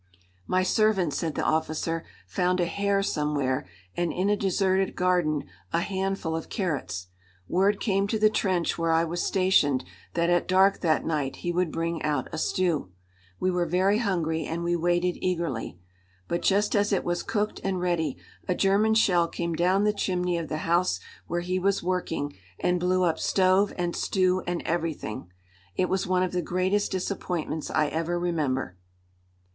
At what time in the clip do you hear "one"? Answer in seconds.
26.07-26.23